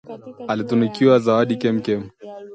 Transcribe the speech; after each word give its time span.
Alitunukiwa 0.47 1.19
zawadi 1.19 1.55
kemkem 1.61 2.01